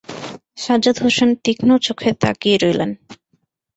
[0.57, 2.91] সাজ্জাদ হোসেন তীক্ষ্ণ চোখে তাকিয়ে রইলেন।